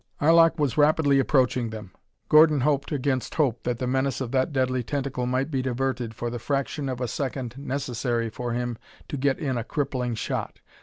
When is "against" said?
2.91-3.35